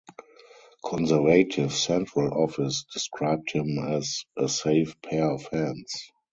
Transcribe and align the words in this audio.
Conservative 0.83 1.71
Central 1.71 2.33
Office 2.33 2.85
described 2.91 3.51
him 3.51 3.77
as 3.77 4.25
"a 4.35 4.49
safe 4.49 4.99
pair 5.03 5.29
of 5.29 5.45
hands". 5.51 6.09